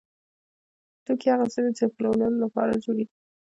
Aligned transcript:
توکي 1.05 1.27
هغه 1.33 1.45
څه 1.53 1.59
دي 1.63 1.71
چې 1.77 1.83
د 1.87 1.91
پلورلو 1.95 2.37
لپاره 2.45 2.81
جوړیږي. 2.83 3.15